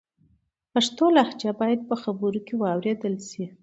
پښتو 0.73 1.05
لهجه 1.15 1.51
باید 1.61 1.79
په 1.89 1.95
خبرو 2.01 2.39
کې 2.45 2.53
و 2.57 2.61
اورېدل 2.73 3.15
سي. 3.29 3.43